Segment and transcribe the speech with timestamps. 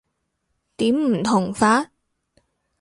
[0.77, 1.91] 點唔同法？